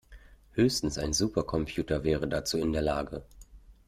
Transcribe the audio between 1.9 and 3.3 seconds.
wäre dazu in der Lage.